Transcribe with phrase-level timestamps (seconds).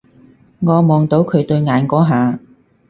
[0.61, 2.39] 我望到佢對眼嗰下